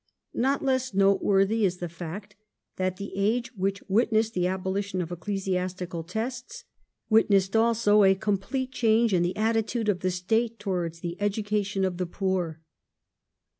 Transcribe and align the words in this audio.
Not 0.33 0.65
less 0.65 0.95
noteworthy 0.95 1.63
is 1.63 1.77
the 1.77 1.87
fact 1.87 2.35
that 2.77 2.97
the 2.97 3.13
age 3.15 3.55
which 3.55 3.83
witnessed 3.87 4.31
Education 4.31 4.41
the 4.41 4.47
abolition 4.47 5.01
of 5.03 5.11
Ecclesiastical 5.11 6.01
tests 6.03 6.63
witnessed 7.07 7.55
also 7.55 8.03
a 8.03 8.15
complete 8.15 8.71
change 8.71 9.13
in 9.13 9.21
the 9.21 9.37
attitude 9.37 9.89
of 9.89 9.99
the 9.99 10.09
State 10.09 10.57
towards 10.57 11.01
the 11.01 11.17
education 11.21 11.85
of 11.85 11.97
the 11.97 12.07
poor. 12.07 12.61